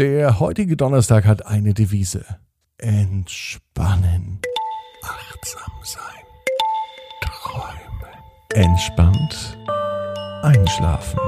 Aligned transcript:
Der 0.00 0.40
heutige 0.40 0.76
Donnerstag 0.76 1.24
hat 1.24 1.46
eine 1.46 1.72
Devise. 1.72 2.24
Entspannen. 2.78 4.40
Achtsam 5.04 5.72
sein. 5.84 6.02
Träumen. 7.20 8.12
Entspannt. 8.54 9.56
Einschlafen. 10.42 11.20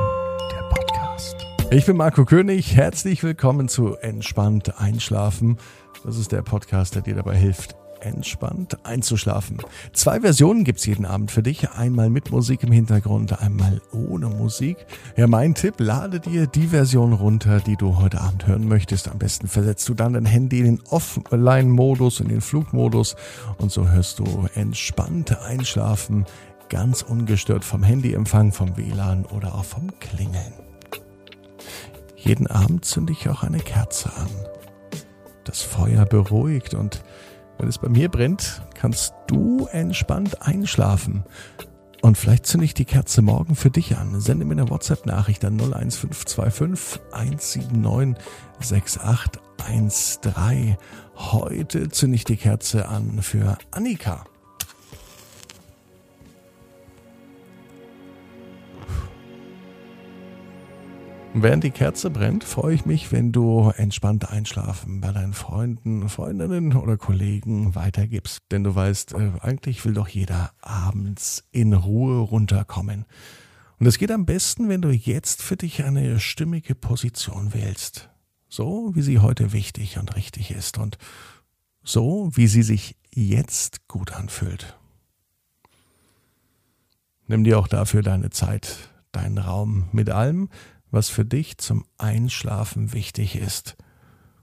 Der 0.50 0.68
Podcast. 0.68 1.36
Ich 1.70 1.86
bin 1.86 1.96
Marco 1.96 2.24
König. 2.24 2.74
Herzlich 2.74 3.22
willkommen 3.22 3.68
zu 3.68 3.94
Entspannt 3.98 4.80
Einschlafen. 4.80 5.58
Das 6.02 6.18
ist 6.18 6.32
der 6.32 6.42
Podcast, 6.42 6.96
der 6.96 7.02
dir 7.02 7.14
dabei 7.14 7.36
hilft, 7.36 7.76
entspannt 8.00 8.78
einzuschlafen. 8.84 9.58
Zwei 9.92 10.20
Versionen 10.20 10.64
gibt's 10.64 10.86
jeden 10.86 11.06
Abend 11.06 11.30
für 11.30 11.42
dich. 11.42 11.70
Einmal 11.70 12.10
mit 12.10 12.30
Musik 12.30 12.62
im 12.62 12.72
Hintergrund, 12.72 13.40
einmal 13.40 13.80
ohne 13.92 14.28
Musik. 14.28 14.78
Ja, 15.16 15.26
mein 15.26 15.54
Tipp, 15.54 15.74
lade 15.78 16.20
dir 16.20 16.46
die 16.46 16.68
Version 16.68 17.12
runter, 17.12 17.60
die 17.60 17.76
du 17.76 17.98
heute 17.98 18.20
Abend 18.20 18.46
hören 18.46 18.68
möchtest. 18.68 19.08
Am 19.08 19.18
besten 19.18 19.48
versetzt 19.48 19.88
du 19.88 19.94
dann 19.94 20.14
dein 20.14 20.26
Handy 20.26 20.60
in 20.60 20.64
den 20.64 20.80
Offline-Modus, 20.90 22.20
in 22.20 22.28
den 22.28 22.40
Flugmodus 22.40 23.16
und 23.58 23.70
so 23.70 23.88
hörst 23.88 24.18
du 24.18 24.46
entspannt 24.54 25.38
einschlafen, 25.40 26.26
ganz 26.68 27.02
ungestört 27.02 27.64
vom 27.64 27.82
Handyempfang, 27.82 28.52
vom 28.52 28.76
WLAN 28.76 29.24
oder 29.26 29.54
auch 29.54 29.64
vom 29.64 29.98
Klingeln. 30.00 30.52
Jeden 32.16 32.48
Abend 32.48 32.84
zünde 32.84 33.12
ich 33.12 33.28
auch 33.28 33.42
eine 33.44 33.58
Kerze 33.58 34.10
an. 34.16 34.28
Das 35.44 35.62
Feuer 35.62 36.04
beruhigt 36.06 36.74
und 36.74 37.04
wenn 37.58 37.68
es 37.68 37.78
bei 37.78 37.88
mir 37.88 38.08
brennt, 38.08 38.62
kannst 38.74 39.14
du 39.26 39.66
entspannt 39.72 40.42
einschlafen. 40.42 41.24
Und 42.02 42.18
vielleicht 42.18 42.46
zünde 42.46 42.64
ich 42.64 42.74
die 42.74 42.84
Kerze 42.84 43.22
morgen 43.22 43.56
für 43.56 43.70
dich 43.70 43.96
an. 43.96 44.20
Sende 44.20 44.44
mir 44.44 44.52
eine 44.52 44.70
WhatsApp-Nachricht 44.70 45.44
an 45.44 45.58
01525 45.58 47.00
179 47.12 48.24
6813. 48.60 50.76
Heute 51.16 51.88
zünde 51.88 52.14
ich 52.14 52.24
die 52.24 52.36
Kerze 52.36 52.88
an 52.88 53.22
für 53.22 53.58
Annika. 53.70 54.24
Während 61.38 61.64
die 61.64 61.70
Kerze 61.70 62.08
brennt, 62.08 62.44
freue 62.44 62.74
ich 62.74 62.86
mich, 62.86 63.12
wenn 63.12 63.30
du 63.30 63.70
entspannt 63.76 64.30
einschlafen 64.30 65.02
bei 65.02 65.12
deinen 65.12 65.34
Freunden, 65.34 66.08
Freundinnen 66.08 66.74
oder 66.74 66.96
Kollegen 66.96 67.74
weitergibst. 67.74 68.40
Denn 68.50 68.64
du 68.64 68.74
weißt, 68.74 69.12
äh, 69.12 69.32
eigentlich 69.42 69.84
will 69.84 69.92
doch 69.92 70.08
jeder 70.08 70.52
abends 70.62 71.44
in 71.52 71.74
Ruhe 71.74 72.20
runterkommen. 72.20 73.04
Und 73.78 73.84
es 73.84 73.98
geht 73.98 74.12
am 74.12 74.24
besten, 74.24 74.70
wenn 74.70 74.80
du 74.80 74.88
jetzt 74.88 75.42
für 75.42 75.58
dich 75.58 75.84
eine 75.84 76.20
stimmige 76.20 76.74
Position 76.74 77.52
wählst. 77.52 78.08
So, 78.48 78.92
wie 78.94 79.02
sie 79.02 79.18
heute 79.18 79.52
wichtig 79.52 79.98
und 79.98 80.16
richtig 80.16 80.50
ist 80.50 80.78
und 80.78 80.96
so, 81.82 82.30
wie 82.32 82.46
sie 82.46 82.62
sich 82.62 82.96
jetzt 83.12 83.88
gut 83.88 84.14
anfühlt. 84.14 84.78
Nimm 87.26 87.44
dir 87.44 87.58
auch 87.58 87.68
dafür 87.68 88.00
deine 88.00 88.30
Zeit, 88.30 88.90
deinen 89.12 89.36
Raum 89.36 89.88
mit 89.92 90.08
allem, 90.08 90.48
was 90.90 91.08
für 91.08 91.24
dich 91.24 91.58
zum 91.58 91.84
Einschlafen 91.98 92.92
wichtig 92.92 93.36
ist, 93.36 93.76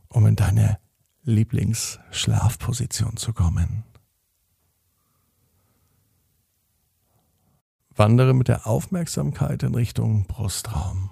um 0.07 0.25
in 0.25 0.35
deine 0.35 0.77
Lieblingsschlafposition 1.23 3.17
zu 3.17 3.33
kommen. 3.33 3.83
Wandere 7.95 8.33
mit 8.33 8.47
der 8.47 8.65
Aufmerksamkeit 8.67 9.63
in 9.63 9.75
Richtung 9.75 10.25
Brustraum. 10.25 11.11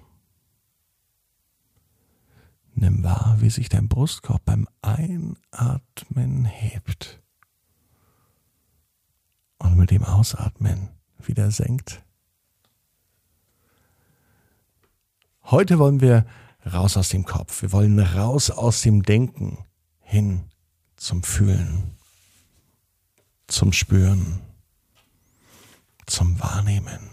Nimm 2.74 3.04
wahr, 3.04 3.36
wie 3.38 3.50
sich 3.50 3.68
dein 3.68 3.88
Brustkorb 3.88 4.44
beim 4.44 4.66
Einatmen 4.80 6.44
hebt 6.44 7.22
und 9.58 9.76
mit 9.76 9.90
dem 9.90 10.04
Ausatmen 10.04 10.88
wieder 11.18 11.50
senkt. 11.50 12.02
Heute 15.44 15.78
wollen 15.78 16.00
wir 16.00 16.26
raus 16.64 16.96
aus 16.96 17.08
dem 17.08 17.24
Kopf. 17.24 17.62
Wir 17.62 17.72
wollen 17.72 17.98
raus 17.98 18.50
aus 18.50 18.82
dem 18.82 19.02
Denken 19.02 19.58
hin 20.00 20.44
zum 20.96 21.22
Fühlen, 21.22 21.96
zum 23.48 23.72
Spüren, 23.72 24.40
zum 26.06 26.40
Wahrnehmen. 26.40 27.10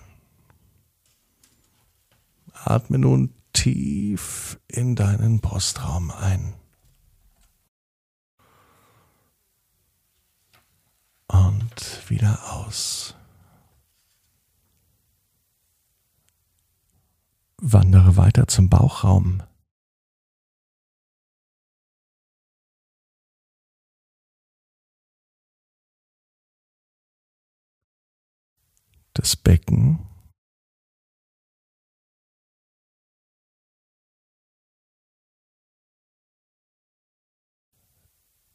Atme 2.54 3.00
nun 3.00 3.34
tief 3.54 4.60
in 4.68 4.96
deinen 4.96 5.40
Brustraum 5.40 6.12
ein. 6.12 6.54
Und 11.28 12.10
wieder 12.10 12.40
aus. 12.54 13.16
Wandere 17.72 18.18
weiter 18.18 18.48
zum 18.48 18.68
Bauchraum. 18.68 19.44
Das 29.14 29.36
Becken. 29.36 30.00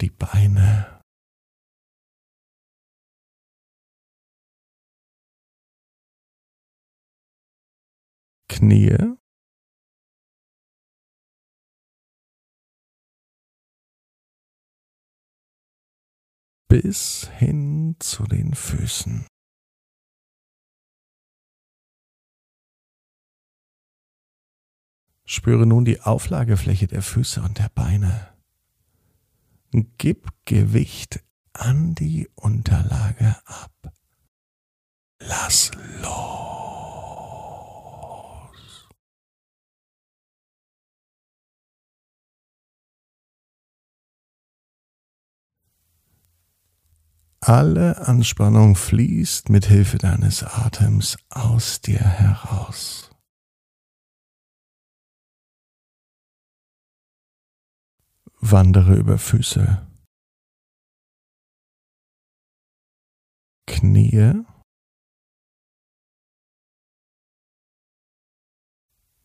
Die 0.00 0.10
Beine. 0.10 0.93
Knie 8.64 9.18
bis 16.68 17.28
hin 17.38 17.96
zu 17.98 18.24
den 18.24 18.54
Füßen. 18.54 19.26
Spüre 25.26 25.66
nun 25.66 25.84
die 25.84 26.00
Auflagefläche 26.00 26.86
der 26.86 27.02
Füße 27.02 27.42
und 27.42 27.58
der 27.58 27.68
Beine. 27.68 28.34
Gib 29.98 30.30
Gewicht 30.46 31.22
an 31.52 31.94
die 31.94 32.30
Unterlage 32.34 33.36
ab. 33.44 33.92
Lass 35.18 35.70
los. 36.00 36.73
Alle 47.46 47.98
Anspannung 47.98 48.74
fließt 48.74 49.50
mit 49.50 49.66
Hilfe 49.66 49.98
deines 49.98 50.42
Atems 50.42 51.18
aus 51.28 51.82
dir 51.82 52.00
heraus. 52.00 53.10
Wandere 58.40 58.96
über 58.96 59.18
Füße, 59.18 59.86
Knie, 63.66 64.42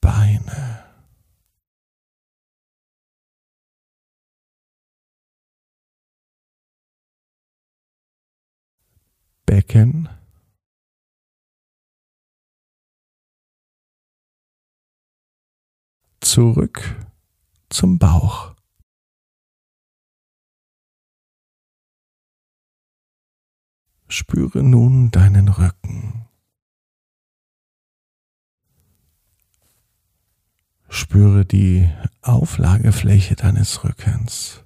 Beine. 0.02 0.69
Becken 9.50 10.08
zurück 16.22 16.96
zum 17.72 17.98
Bauch. 17.98 18.56
Spüre 24.08 24.62
nun 24.62 25.10
deinen 25.10 25.48
Rücken. 25.50 26.28
Spüre 30.90 31.44
die 31.48 31.90
Auflagefläche 32.22 33.36
deines 33.36 33.84
Rückens 33.84 34.64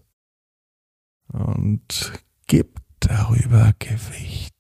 und 1.30 2.12
gib 2.48 2.84
darüber 3.00 3.74
Gewicht 3.80 4.53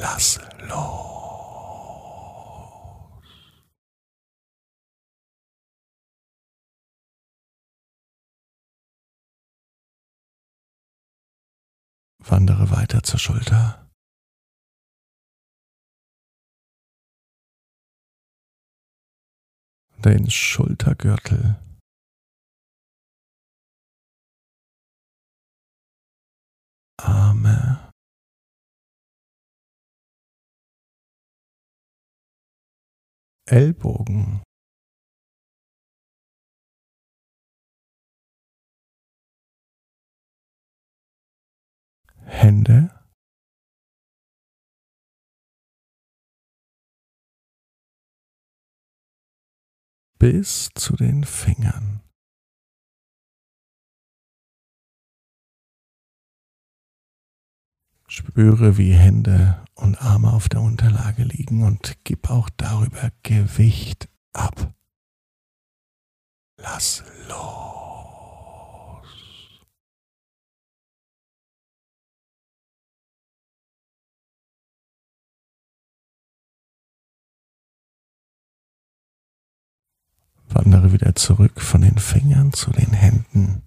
lass 0.00 0.40
los. 0.68 1.10
Wandere 12.18 12.70
weiter 12.70 13.02
zur 13.02 13.18
Schulter. 13.18 13.90
Den 20.04 20.30
Schultergürtel. 20.30 21.56
Arme. 26.96 27.89
Ellbogen. 33.50 34.42
Hände. 42.26 42.90
bis 50.20 50.68
zu 50.74 50.96
den 50.96 51.24
Fingern. 51.24 52.02
Spüre, 58.10 58.76
wie 58.76 58.92
Hände 58.92 59.62
und 59.76 60.02
Arme 60.02 60.32
auf 60.32 60.48
der 60.48 60.62
Unterlage 60.62 61.22
liegen 61.22 61.62
und 61.62 61.96
gib 62.02 62.28
auch 62.28 62.50
darüber 62.56 63.12
Gewicht 63.22 64.08
ab. 64.32 64.74
Lass 66.56 67.04
los. 67.28 67.36
Wandere 80.48 80.92
wieder 80.92 81.14
zurück 81.14 81.60
von 81.60 81.82
den 81.82 81.98
Fingern 81.98 82.52
zu 82.52 82.72
den 82.72 82.92
Händen. 82.92 83.62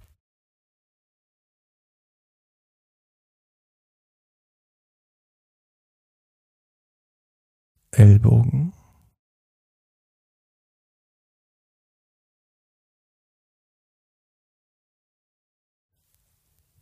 Ellbogen. 7.96 8.74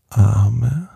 Arme. 0.09 0.89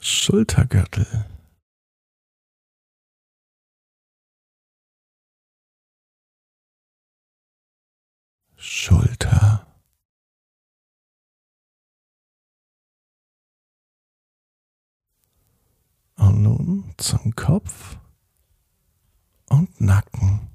Schultergürtel. 0.00 1.24
Schulter. 8.56 9.15
Nun 16.46 16.94
zum 16.96 17.34
Kopf 17.34 17.98
und 19.48 19.80
Nacken. 19.80 20.48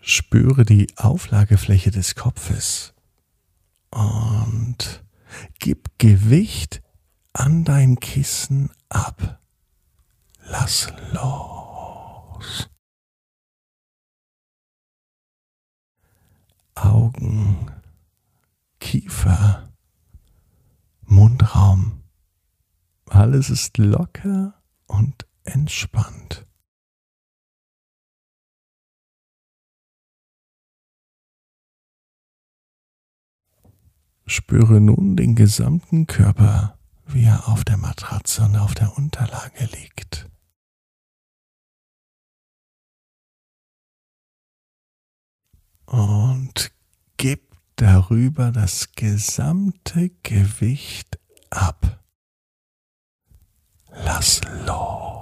Spüre 0.00 0.64
die 0.64 0.96
Auflagefläche 0.96 1.90
des 1.90 2.14
Kopfes 2.14 2.94
und 3.90 5.02
gib 5.58 5.98
Gewicht 5.98 6.80
an 7.32 7.64
dein 7.64 7.98
Kissen 7.98 8.70
ab. 8.90 9.40
Lass 10.44 10.92
los. 11.12 12.68
Augen 16.76 17.72
Kiefer, 18.84 19.63
Mundraum. 21.14 22.02
Alles 23.08 23.48
ist 23.48 23.78
locker 23.78 24.60
und 24.86 25.28
entspannt. 25.44 26.44
Spüre 34.26 34.80
nun 34.80 35.16
den 35.16 35.36
gesamten 35.36 36.08
Körper, 36.08 36.78
wie 37.06 37.24
er 37.24 37.46
auf 37.46 37.64
der 37.64 37.76
Matratze 37.76 38.42
und 38.42 38.56
auf 38.56 38.74
der 38.74 38.96
Unterlage 38.98 39.66
liegt. 39.66 40.28
Und 45.86 46.73
darüber 47.76 48.52
das 48.52 48.92
gesamte 48.92 50.10
Gewicht 50.22 51.18
ab. 51.50 52.04
Lass 53.88 54.40
los. 54.66 55.14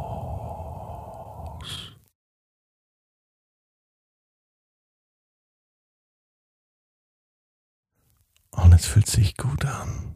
Und 8.51 8.73
es 8.73 8.87
fühlt 8.87 9.07
sich 9.07 9.37
gut 9.37 9.65
an. 9.65 10.15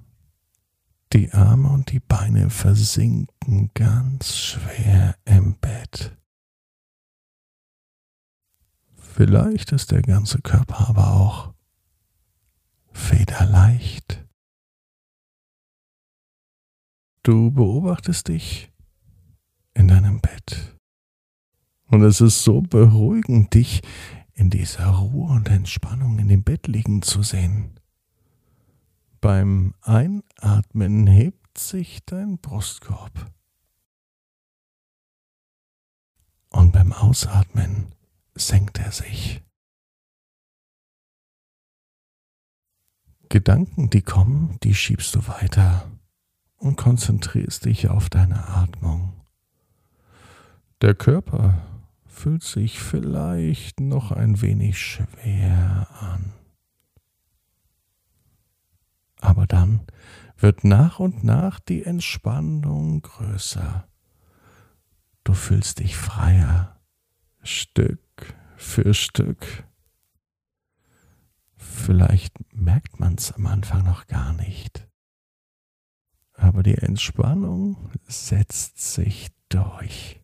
Die 1.13 1.33
Arme 1.33 1.71
und 1.71 1.93
die 1.93 2.01
Beine 2.01 2.51
versinken 2.51 3.71
ganz 3.75 4.37
schwer 4.37 5.17
im 5.25 5.59
Bett. 5.59 6.17
Vielleicht 8.97 9.73
ist 9.73 9.93
der 9.93 10.03
ganze 10.03 10.43
Körper 10.43 10.89
aber 10.89 11.15
auch 11.15 11.56
federleicht. 12.97 14.25
Du 17.23 17.51
beobachtest 17.51 18.29
dich 18.29 18.73
in 19.75 19.89
deinem 19.89 20.21
Bett. 20.21 20.77
Und 21.89 22.03
es 22.03 22.21
ist 22.21 22.43
so 22.43 22.63
beruhigend, 22.63 23.55
dich 23.55 23.83
in 24.33 24.51
dieser 24.51 24.87
Ruhe 24.87 25.31
und 25.33 25.49
Entspannung 25.49 26.19
in 26.19 26.29
dem 26.29 26.43
Bett 26.43 26.67
liegen 26.67 27.03
zu 27.03 27.23
sehen. 27.23 27.79
Beim 29.21 29.75
Einatmen 29.83 31.07
hebt 31.07 31.59
sich 31.59 32.05
dein 32.07 32.39
Brustkorb. 32.39 33.31
Und 36.51 36.73
beim 36.73 36.93
Ausatmen 36.93 37.95
senkt 38.35 38.79
er 38.79 38.93
sich. 38.93 39.43
Gedanken, 43.29 43.91
die 43.91 44.03
kommen, 44.03 44.59
die 44.63 44.75
schiebst 44.75 45.15
du 45.15 45.27
weiter 45.27 45.91
und 46.59 46.77
konzentrierst 46.77 47.65
dich 47.65 47.89
auf 47.89 48.09
deine 48.09 48.49
Atmung. 48.49 49.13
Der 50.81 50.95
Körper 50.95 51.63
fühlt 52.07 52.43
sich 52.43 52.79
vielleicht 52.79 53.81
noch 53.81 54.13
ein 54.13 54.41
wenig 54.41 54.79
schwer 54.79 55.89
an. 56.01 56.33
Aber 59.21 59.47
dann 59.47 59.81
wird 60.39 60.65
nach 60.65 60.99
und 60.99 61.25
nach 61.25 61.61
die 61.61 61.85
Entspannung 61.85 63.03
größer. 63.03 63.89
Du 65.25 65.35
fühlst 65.35 65.81
dich 65.81 65.97
freier, 65.97 66.79
Stück 67.43 68.35
für 68.57 68.95
Stück. 68.95 69.65
Vielleicht 71.77 72.35
merkt 72.53 72.99
man 72.99 73.15
es 73.15 73.33
am 73.33 73.47
Anfang 73.47 73.85
noch 73.85 74.07
gar 74.07 74.33
nicht. 74.33 74.89
Aber 76.33 76.63
die 76.65 76.75
Entspannung 76.77 77.91
setzt 78.07 78.79
sich 78.81 79.29
durch. 79.49 80.21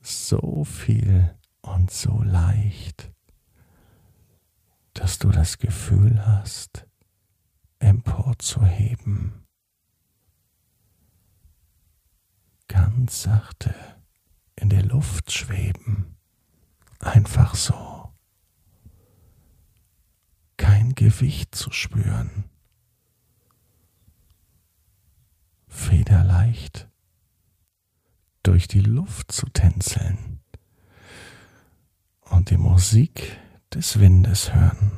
So 0.00 0.62
viel 0.64 1.34
und 1.62 1.90
so 1.90 2.22
leicht, 2.22 3.10
dass 4.92 5.18
du 5.18 5.30
das 5.30 5.58
Gefühl 5.58 6.24
hast, 6.24 6.86
emporzuheben. 7.80 9.46
Ganz 12.68 13.22
sachte 13.22 13.74
in 14.54 14.68
der 14.68 14.84
Luft 14.84 15.32
schweben. 15.32 16.16
Einfach 17.00 17.54
so 17.54 17.87
Gewicht 20.98 21.54
zu 21.54 21.70
spüren. 21.70 22.42
Federleicht 25.68 26.88
durch 28.42 28.66
die 28.66 28.80
Luft 28.80 29.30
zu 29.30 29.46
tänzeln 29.46 30.40
und 32.22 32.50
die 32.50 32.56
Musik 32.56 33.38
des 33.72 34.00
Windes 34.00 34.52
hören. 34.52 34.90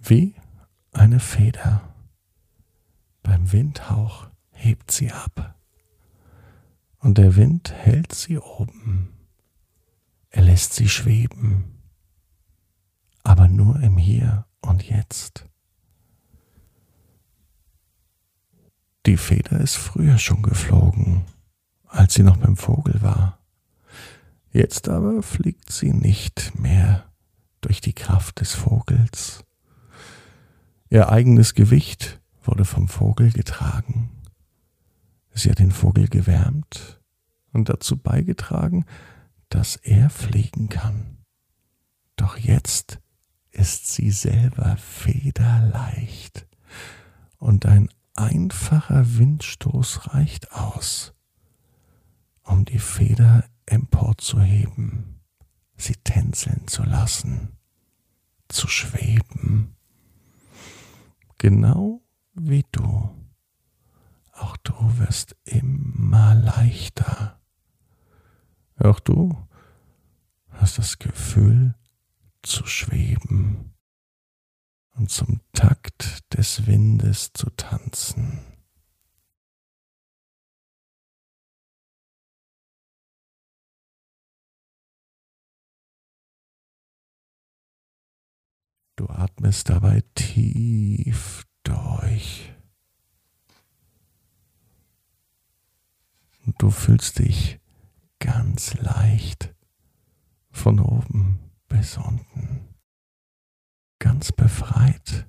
Wie 0.00 0.34
eine 0.90 1.20
Feder. 1.20 1.94
Beim 3.22 3.52
Windhauch 3.52 4.26
hebt 4.50 4.90
sie 4.90 5.12
ab 5.12 5.56
und 6.98 7.16
der 7.16 7.36
Wind 7.36 7.72
hält 7.72 8.12
sie 8.12 8.38
oben. 8.38 9.12
Er 10.30 10.42
lässt 10.42 10.74
sie 10.74 10.88
schweben, 10.88 11.77
aber 13.28 13.46
nur 13.46 13.78
im 13.80 13.98
Hier 13.98 14.46
und 14.62 14.88
Jetzt. 14.88 15.44
Die 19.04 19.18
Feder 19.18 19.60
ist 19.60 19.76
früher 19.76 20.16
schon 20.16 20.40
geflogen, 20.40 21.26
als 21.86 22.14
sie 22.14 22.22
noch 22.22 22.38
beim 22.38 22.56
Vogel 22.56 23.02
war. 23.02 23.38
Jetzt 24.50 24.88
aber 24.88 25.22
fliegt 25.22 25.70
sie 25.70 25.92
nicht 25.92 26.58
mehr 26.58 27.12
durch 27.60 27.82
die 27.82 27.92
Kraft 27.92 28.40
des 28.40 28.54
Vogels. 28.54 29.44
Ihr 30.88 31.10
eigenes 31.10 31.52
Gewicht 31.52 32.22
wurde 32.42 32.64
vom 32.64 32.88
Vogel 32.88 33.30
getragen. 33.30 34.08
Sie 35.34 35.50
hat 35.50 35.58
den 35.58 35.72
Vogel 35.72 36.08
gewärmt 36.08 36.98
und 37.52 37.68
dazu 37.68 37.98
beigetragen, 37.98 38.86
dass 39.50 39.76
er 39.76 40.08
fliegen 40.08 40.70
kann. 40.70 41.18
Doch 42.16 42.38
jetzt 42.38 43.00
ist 43.58 43.88
sie 43.88 44.12
selber 44.12 44.76
federleicht 44.76 46.46
und 47.38 47.66
ein 47.66 47.88
einfacher 48.14 49.18
Windstoß 49.18 50.14
reicht 50.14 50.52
aus, 50.52 51.12
um 52.44 52.64
die 52.64 52.78
Feder 52.78 53.44
emporzuheben, 53.66 55.20
sie 55.76 55.96
tänzeln 56.04 56.68
zu 56.68 56.84
lassen, 56.84 57.58
zu 58.46 58.68
schweben, 58.68 59.76
genau 61.38 62.00
wie 62.34 62.64
du. 62.70 63.10
Auch 64.32 64.56
du 64.58 64.72
wirst 64.98 65.34
immer 65.44 66.36
leichter. 66.36 67.40
Auch 68.76 69.00
du 69.00 69.36
hast 70.50 70.78
das 70.78 71.00
Gefühl 71.00 71.74
zu 72.48 72.66
schweben 72.66 73.74
und 74.94 75.10
zum 75.10 75.40
Takt 75.52 76.20
des 76.34 76.66
Windes 76.66 77.32
zu 77.34 77.50
tanzen. 77.50 78.40
Du 88.96 89.08
atmest 89.08 89.68
dabei 89.68 90.02
tief 90.14 91.46
durch. 91.62 92.52
Und 96.46 96.60
du 96.60 96.70
fühlst 96.70 97.18
dich 97.18 97.60
ganz 98.18 98.74
leicht 98.74 99.54
von 100.50 100.80
oben 100.80 101.47
bis 101.68 101.96
unten 101.96 102.68
ganz 103.98 104.32
befreit, 104.32 105.26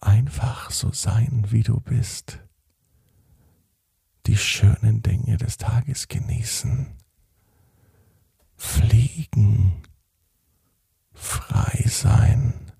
einfach 0.00 0.70
so 0.70 0.92
sein, 0.92 1.46
wie 1.48 1.62
du 1.62 1.80
bist, 1.80 2.40
die 4.26 4.36
schönen 4.36 5.02
Dinge 5.02 5.36
des 5.36 5.56
Tages 5.56 6.08
genießen, 6.08 6.86
fliegen, 8.56 9.82
frei 11.12 11.84
sein, 11.86 12.72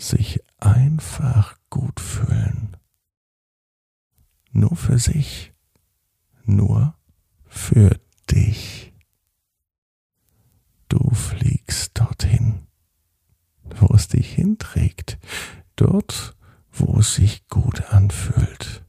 sich 0.00 0.40
einfach 0.58 1.58
gut 1.70 2.00
fühlen, 2.00 2.76
nur 4.52 4.76
für 4.76 4.98
sich, 4.98 5.52
nur 6.44 6.94
für 7.46 8.00
dich. 8.30 8.83
Du 10.94 11.10
fliegst 11.10 11.98
dorthin 11.98 12.68
wo 13.64 13.92
es 13.94 14.06
dich 14.06 14.32
hinträgt, 14.32 15.18
dort, 15.74 16.36
wo 16.70 16.98
es 17.00 17.16
sich 17.16 17.48
gut 17.48 17.80
anfühlt. 17.90 18.84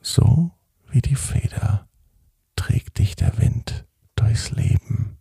So 0.00 0.50
wie 0.88 1.02
die 1.02 1.14
Feder 1.14 1.90
trägt 2.56 2.98
dich 2.98 3.16
der 3.16 3.36
Wind 3.36 3.86
durchs 4.16 4.50
Leben. 4.50 5.18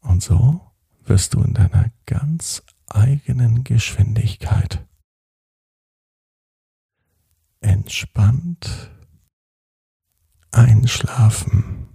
Und 0.00 0.22
so 0.22 0.70
wirst 1.04 1.34
du 1.34 1.42
in 1.42 1.52
deiner 1.52 1.90
ganz 2.06 2.62
eigenen 2.86 3.62
Geschwindigkeit 3.62 4.86
entspannt 7.60 8.90
einschlafen. 10.54 11.88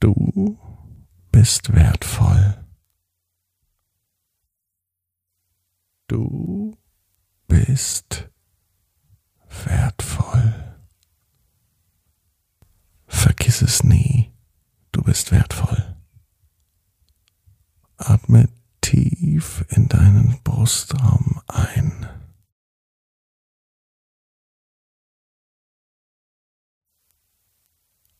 Du 0.00 0.58
bist 1.30 1.72
wertvoll. 1.74 2.64
Du 6.08 6.76
bist 7.46 8.30
wertvoll. 9.64 10.76
Vergiss 13.06 13.62
es 13.62 13.82
nie, 13.82 14.32
du 14.92 15.02
bist 15.02 15.32
wertvoll. 15.32 15.96
Atme 17.96 18.48
tief 18.94 19.64
in 19.70 19.88
deinen 19.88 20.38
Brustraum 20.44 21.40
ein. 21.48 22.06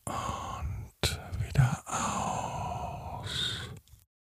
Und 0.03 1.19
wieder 1.39 1.81
aus. 1.85 2.34